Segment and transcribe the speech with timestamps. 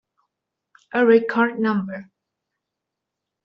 [0.93, 2.09] A record number.